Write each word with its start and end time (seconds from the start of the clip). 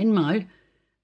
Einmal, 0.00 0.46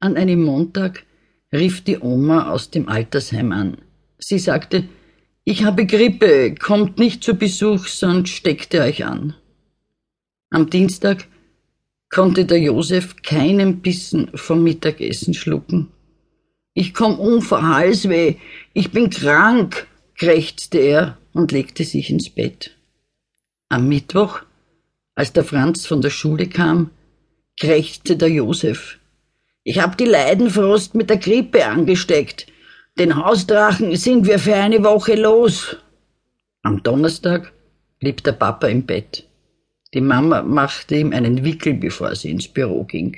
an 0.00 0.16
einem 0.16 0.42
Montag, 0.42 1.04
rief 1.52 1.84
die 1.84 1.98
Oma 1.98 2.50
aus 2.50 2.70
dem 2.70 2.88
Altersheim 2.88 3.52
an. 3.52 3.76
Sie 4.18 4.38
sagte, 4.38 4.88
ich 5.44 5.64
habe 5.64 5.84
Grippe, 5.84 6.54
kommt 6.54 6.98
nicht 6.98 7.22
zu 7.22 7.34
Besuch, 7.34 7.88
sonst 7.88 8.30
steckt 8.30 8.72
ihr 8.72 8.80
euch 8.80 9.04
an. 9.04 9.34
Am 10.48 10.70
Dienstag 10.70 11.28
konnte 12.08 12.46
der 12.46 12.58
Josef 12.58 13.16
keinen 13.16 13.82
Bissen 13.82 14.30
vom 14.34 14.62
Mittagessen 14.62 15.34
schlucken. 15.34 15.88
Ich 16.72 16.94
komm 16.94 17.18
um 17.18 17.42
vor 17.42 17.68
Halsweh, 17.68 18.36
ich 18.72 18.92
bin 18.92 19.10
krank, 19.10 19.88
krächzte 20.14 20.78
er 20.78 21.18
und 21.34 21.52
legte 21.52 21.84
sich 21.84 22.08
ins 22.08 22.30
Bett. 22.30 22.74
Am 23.68 23.90
Mittwoch, 23.90 24.40
als 25.14 25.34
der 25.34 25.44
Franz 25.44 25.84
von 25.84 26.00
der 26.00 26.08
Schule 26.08 26.46
kam, 26.46 26.92
krächzte 27.58 28.16
der 28.16 28.28
Josef. 28.28 28.98
Ich 29.64 29.80
hab 29.80 29.96
die 29.98 30.04
Leidenfrost 30.04 30.94
mit 30.94 31.10
der 31.10 31.16
Grippe 31.16 31.66
angesteckt. 31.66 32.46
Den 32.98 33.16
Hausdrachen 33.16 33.96
sind 33.96 34.26
wir 34.26 34.38
für 34.38 34.54
eine 34.54 34.84
Woche 34.84 35.16
los. 35.16 35.76
Am 36.62 36.82
Donnerstag 36.82 37.52
blieb 37.98 38.22
der 38.24 38.32
Papa 38.32 38.68
im 38.68 38.86
Bett. 38.86 39.24
Die 39.94 40.00
Mama 40.00 40.42
machte 40.42 40.96
ihm 40.96 41.12
einen 41.12 41.44
Wickel, 41.44 41.74
bevor 41.74 42.14
sie 42.14 42.30
ins 42.30 42.48
Büro 42.48 42.84
ging. 42.84 43.16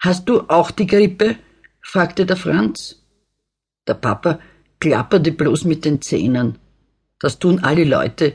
Hast 0.00 0.28
du 0.28 0.40
auch 0.48 0.70
die 0.70 0.86
Grippe? 0.86 1.36
fragte 1.80 2.26
der 2.26 2.36
Franz. 2.36 3.02
Der 3.86 3.94
Papa 3.94 4.40
klapperte 4.80 5.32
bloß 5.32 5.64
mit 5.64 5.84
den 5.84 6.02
Zähnen. 6.02 6.58
Das 7.18 7.38
tun 7.38 7.60
alle 7.60 7.84
Leute, 7.84 8.34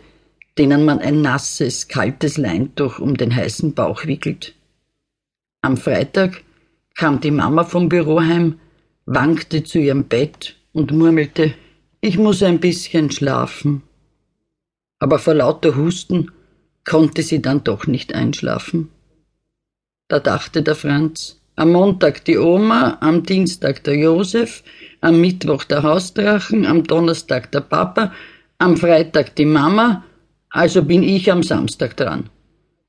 denen 0.57 0.85
man 0.85 0.99
ein 0.99 1.21
nasses, 1.21 1.88
kaltes 1.88 2.38
Leintuch 2.38 2.99
um 2.99 3.16
den 3.16 3.35
heißen 3.35 3.73
Bauch 3.73 4.05
wickelt. 4.05 4.55
Am 5.63 5.77
Freitag 5.77 6.43
kam 6.95 7.20
die 7.20 7.29
Mama 7.29 7.63
vom 7.63 7.88
Büro 7.88 8.19
heim, 8.19 8.59
wankte 9.05 9.63
zu 9.63 9.77
ihrem 9.77 10.05
Bett 10.05 10.55
und 10.73 10.91
murmelte, 10.91 11.53
ich 12.02 12.17
muss 12.17 12.41
ein 12.41 12.59
bisschen 12.59 13.11
schlafen. 13.11 13.83
Aber 14.97 15.19
vor 15.19 15.36
lauter 15.36 15.75
Husten 15.75 16.31
konnte 16.83 17.21
sie 17.21 17.44
dann 17.44 17.63
doch 17.63 17.86
nicht 17.86 18.13
einschlafen. 18.13 18.89
Da 20.08 20.19
dachte 20.19 20.63
der 20.63 20.75
Franz, 20.75 21.39
am 21.55 21.73
Montag 21.73 22.25
die 22.25 22.39
Oma, 22.39 22.97
am 23.02 23.21
Dienstag 23.21 23.83
der 23.83 23.97
Josef, 23.97 24.64
am 24.99 25.21
Mittwoch 25.21 25.64
der 25.64 25.83
Hausdrachen, 25.83 26.66
am 26.66 26.83
Donnerstag 26.83 27.52
der 27.52 27.61
Papa, 27.61 28.14
am 28.58 28.77
Freitag 28.77 29.36
die 29.36 29.45
Mama, 29.45 30.03
also 30.49 30.83
bin 30.83 31.03
ich 31.03 31.31
am 31.31 31.43
Samstag 31.43 31.95
dran. 31.97 32.31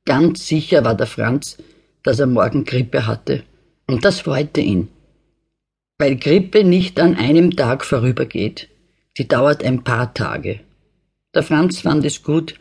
Ganz 0.07 0.47
sicher 0.47 0.85
war 0.85 0.95
der 0.95 1.07
Franz, 1.07 1.59
dass 2.03 2.21
er 2.21 2.27
morgen 2.27 2.65
Grippe 2.65 3.07
hatte. 3.07 3.43
Und 3.87 4.05
das 4.05 4.21
freute 4.21 4.61
ihn. 4.61 4.89
Weil 5.99 6.17
Grippe 6.17 6.65
nicht 6.65 6.99
an 7.01 7.17
einem 7.17 7.57
Tag 7.57 7.85
vorübergeht. 7.85 8.69
Die 9.19 9.29
dauert 9.29 9.63
ein 9.63 9.85
paar 9.85 10.15
Tage. 10.15 10.61
Der 11.35 11.43
Franz 11.43 11.81
fand 11.81 12.05
es 12.05 12.23
gut, 12.23 12.55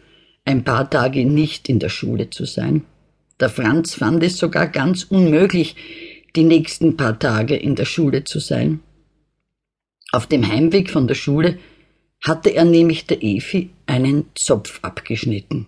ein 0.45 0.63
paar 0.63 0.89
Tage 0.89 1.25
nicht 1.25 1.69
in 1.69 1.79
der 1.79 1.89
Schule 1.89 2.29
zu 2.29 2.45
sein. 2.45 2.85
Der 3.39 3.49
Franz 3.49 3.95
fand 3.95 4.23
es 4.23 4.37
sogar 4.37 4.67
ganz 4.67 5.03
unmöglich, 5.03 5.75
die 6.35 6.43
nächsten 6.43 6.97
paar 6.97 7.17
Tage 7.17 7.55
in 7.55 7.75
der 7.75 7.85
Schule 7.85 8.23
zu 8.23 8.39
sein. 8.39 8.81
Auf 10.11 10.27
dem 10.27 10.47
Heimweg 10.47 10.89
von 10.89 11.07
der 11.07 11.15
Schule 11.15 11.57
hatte 12.23 12.49
er 12.49 12.65
nämlich 12.65 13.07
der 13.07 13.23
Efi 13.23 13.71
einen 13.87 14.25
Zopf 14.35 14.79
abgeschnitten. 14.83 15.67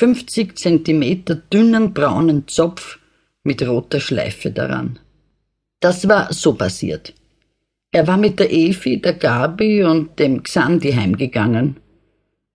50 0.00 0.56
Zentimeter 0.56 1.34
dünnen 1.34 1.92
braunen 1.92 2.48
Zopf 2.48 2.98
mit 3.44 3.60
roter 3.60 4.00
Schleife 4.00 4.50
daran. 4.50 4.98
Das 5.78 6.08
war 6.08 6.32
so 6.32 6.54
passiert. 6.54 7.12
Er 7.92 8.06
war 8.06 8.16
mit 8.16 8.38
der 8.40 8.50
Efi, 8.50 8.98
der 8.98 9.12
Gabi 9.12 9.84
und 9.84 10.18
dem 10.18 10.42
Xandi 10.42 10.92
heimgegangen. 10.92 11.76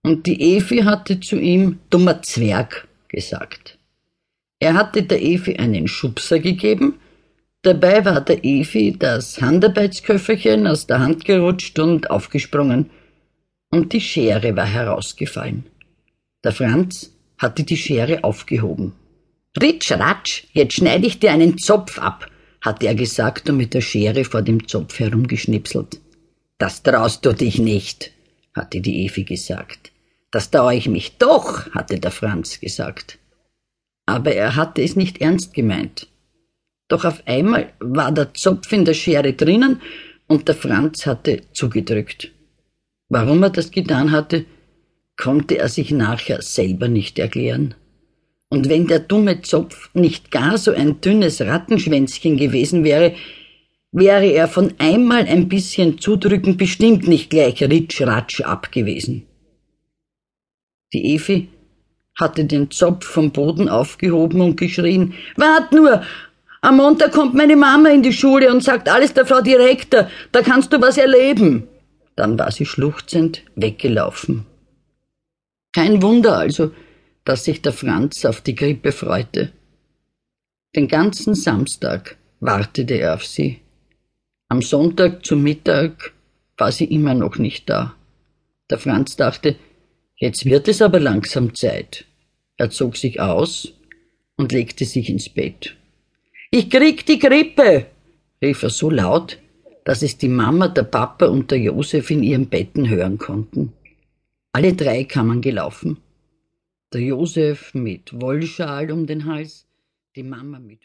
Und 0.02 0.26
die 0.26 0.56
Efi 0.56 0.80
hatte 0.80 1.20
zu 1.20 1.38
ihm 1.38 1.78
dummer 1.92 2.24
Zwerg 2.24 2.88
gesagt. 3.10 3.78
Er 4.60 4.74
hatte 4.74 5.04
der 5.04 5.22
Efi 5.22 5.56
einen 5.58 5.88
Schubser 5.88 6.40
gegeben, 6.40 6.96
dabei 7.62 8.04
war 8.06 8.22
der 8.22 8.44
Efi 8.44 8.96
das 8.98 9.40
Handarbeitsköfferchen 9.40 10.66
aus 10.66 10.88
der 10.88 11.00
Hand 11.00 11.26
gerutscht 11.26 11.78
und 11.78 12.10
aufgesprungen, 12.10 12.90
und 13.70 13.94
die 13.94 14.02
Schere 14.02 14.56
war 14.56 14.66
herausgefallen. 14.66 15.66
Der 16.44 16.52
Franz 16.52 17.15
hatte 17.38 17.64
die 17.64 17.78
Schere 17.78 18.24
aufgehoben. 18.24 18.94
Ritsch, 19.62 19.92
ratsch, 19.92 20.44
jetzt 20.54 20.76
schneide 20.76 21.08
ich 21.08 21.20
dir 21.20 21.32
einen 21.32 21.58
Zopf 21.58 21.98
ab, 22.00 22.30
hatte 22.62 22.88
er 22.88 22.96
gesagt 22.96 23.50
und 23.50 23.58
mit 23.58 23.74
der 23.74 23.82
Schere 23.82 24.26
vor 24.26 24.42
dem 24.42 24.68
Zopf 24.68 25.00
herumgeschnipselt. 25.00 26.02
Das 26.58 26.84
traust 26.84 27.26
du 27.26 27.34
dich 27.34 27.60
nicht, 27.60 28.12
hatte 28.54 28.82
die 28.82 29.06
Evi 29.06 29.24
gesagt. 29.24 29.92
Das 30.32 30.52
traue 30.52 30.76
ich 30.76 30.90
mich 30.90 31.18
doch, 31.18 31.72
hatte 31.72 32.00
der 32.00 32.12
Franz 32.12 32.60
gesagt. 32.60 33.18
Aber 34.06 34.34
er 34.34 34.56
hatte 34.56 34.82
es 34.82 34.96
nicht 34.96 35.22
ernst 35.22 35.54
gemeint. 35.54 36.08
Doch 36.88 37.06
auf 37.06 37.26
einmal 37.26 37.74
war 37.80 38.12
der 38.12 38.34
Zopf 38.34 38.72
in 38.72 38.86
der 38.86 38.94
Schere 38.94 39.34
drinnen 39.34 39.82
und 40.28 40.48
der 40.48 40.56
Franz 40.56 41.06
hatte 41.06 41.42
zugedrückt. 41.54 42.32
Warum 43.10 43.44
er 43.44 43.50
das 43.50 43.72
getan 43.72 44.12
hatte, 44.12 44.46
konnte 45.18 45.58
er 45.58 45.70
sich 45.70 45.92
nachher 45.92 46.42
selber 46.42 46.88
nicht 46.88 47.20
erklären. 47.20 47.76
Und 48.50 48.70
wenn 48.70 48.88
der 48.88 49.00
dumme 49.00 49.42
Zopf 49.42 49.90
nicht 49.94 50.32
gar 50.32 50.58
so 50.58 50.72
ein 50.72 51.02
dünnes 51.02 51.42
Rattenschwänzchen 51.42 52.38
gewesen 52.38 52.84
wäre, 52.84 53.16
wäre 53.92 54.28
er 54.28 54.48
von 54.48 54.74
einmal 54.78 55.26
ein 55.26 55.48
bisschen 55.48 56.00
zudrücken 56.00 56.58
bestimmt 56.58 57.08
nicht 57.08 57.30
gleich 57.30 57.62
ritsch-ratsch 57.62 58.42
abgewesen. 58.42 59.26
Die 60.94 61.16
Evi 61.16 61.50
hatte 62.18 62.46
den 62.46 62.72
Zopf 62.72 63.06
vom 63.06 63.32
Boden 63.32 63.68
aufgehoben 63.68 64.42
und 64.42 64.58
geschrien, 64.58 65.14
Wart 65.36 65.72
nur! 65.72 66.04
Am 66.62 66.78
Montag 66.78 67.12
kommt 67.12 67.36
meine 67.36 67.56
Mama 67.56 67.90
in 67.90 68.02
die 68.02 68.14
Schule 68.14 68.52
und 68.52 68.64
sagt 68.64 68.90
alles 68.90 69.14
der 69.14 69.26
Frau 69.26 69.42
Direktor, 69.42 70.10
da 70.32 70.42
kannst 70.42 70.74
du 70.74 70.82
was 70.82 70.98
erleben. 70.98 71.68
Dann 72.16 72.40
war 72.40 72.52
sie 72.52 72.66
schluchzend 72.66 73.44
weggelaufen. 73.56 74.46
Kein 75.76 76.02
Wunder 76.02 76.38
also, 76.38 76.72
dass 77.26 77.44
sich 77.44 77.62
der 77.62 77.74
Franz 77.74 78.24
auf 78.24 78.40
die 78.40 78.56
Grippe 78.56 78.94
freute. 78.94 79.52
Den 80.74 80.88
ganzen 80.88 81.36
Samstag 81.36 82.16
wartete 82.40 82.94
er 82.94 83.16
auf 83.16 83.26
sie. 83.26 83.60
Am 84.48 84.62
Sonntag 84.62 85.26
zum 85.26 85.44
Mittag 85.44 86.14
war 86.56 86.72
sie 86.72 86.86
immer 86.86 87.14
noch 87.14 87.38
nicht 87.38 87.70
da. 87.70 87.94
Der 88.70 88.78
Franz 88.78 89.18
dachte, 89.18 89.58
Jetzt 90.16 90.46
wird 90.46 90.70
es 90.70 90.82
aber 90.82 91.02
langsam 91.02 91.54
Zeit. 91.54 92.06
Er 92.56 92.70
zog 92.70 92.96
sich 92.96 93.20
aus 93.20 93.74
und 94.38 94.54
legte 94.54 94.86
sich 94.86 95.10
ins 95.10 95.28
Bett. 95.28 95.76
Ich 96.52 96.70
krieg 96.70 97.06
die 97.06 97.20
Grippe, 97.20 97.88
rief 98.42 98.64
er 98.64 98.70
so 98.70 98.90
laut, 98.90 99.40
dass 99.84 100.04
es 100.04 100.18
die 100.18 100.30
Mama, 100.30 100.70
der 100.70 100.84
Papa 100.84 101.26
und 101.26 101.52
der 101.52 101.60
Josef 101.60 102.12
in 102.12 102.24
ihren 102.24 102.48
Betten 102.48 102.88
hören 102.88 103.18
konnten. 103.18 103.74
Alle 104.56 104.74
drei 104.74 105.04
kamen 105.04 105.42
gelaufen. 105.42 105.98
Der 106.94 107.02
Josef 107.02 107.74
mit 107.74 108.14
Wollschal 108.22 108.90
um 108.90 109.06
den 109.06 109.26
Hals, 109.26 109.68
die 110.16 110.24
Mama 110.24 110.60
mit 110.60 110.80